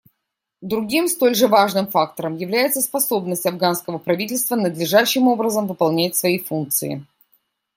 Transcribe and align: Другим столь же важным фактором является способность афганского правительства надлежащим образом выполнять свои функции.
Другим 0.63 1.07
столь 1.07 1.35
же 1.35 1.47
важным 1.47 1.85
фактором 1.85 2.35
является 2.35 2.81
способность 2.81 3.45
афганского 3.45 3.99
правительства 3.99 4.55
надлежащим 4.55 5.27
образом 5.27 5.67
выполнять 5.67 6.15
свои 6.15 6.39
функции. 6.39 7.05